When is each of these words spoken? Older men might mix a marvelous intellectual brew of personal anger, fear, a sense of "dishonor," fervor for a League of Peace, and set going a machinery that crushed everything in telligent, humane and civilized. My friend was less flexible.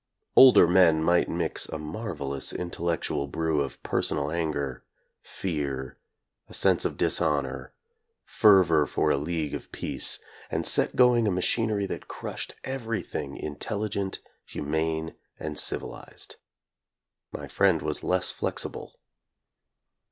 Older 0.35 0.67
men 0.67 1.03
might 1.03 1.29
mix 1.29 1.69
a 1.69 1.77
marvelous 1.77 2.51
intellectual 2.51 3.27
brew 3.27 3.61
of 3.61 3.83
personal 3.83 4.31
anger, 4.31 4.83
fear, 5.21 5.99
a 6.49 6.55
sense 6.55 6.85
of 6.85 6.97
"dishonor," 6.97 7.71
fervor 8.25 8.87
for 8.87 9.11
a 9.11 9.15
League 9.15 9.53
of 9.53 9.71
Peace, 9.71 10.17
and 10.49 10.65
set 10.65 10.95
going 10.95 11.27
a 11.27 11.31
machinery 11.31 11.85
that 11.85 12.07
crushed 12.07 12.55
everything 12.63 13.37
in 13.37 13.57
telligent, 13.57 14.17
humane 14.43 15.13
and 15.39 15.59
civilized. 15.59 16.37
My 17.31 17.47
friend 17.47 17.79
was 17.83 18.03
less 18.03 18.31
flexible. 18.31 18.99